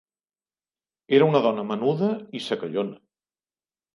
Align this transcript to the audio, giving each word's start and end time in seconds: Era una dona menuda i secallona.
Era 1.17 1.27
una 1.33 1.41
dona 1.47 1.67
menuda 1.73 2.09
i 2.39 2.43
secallona. 2.47 2.99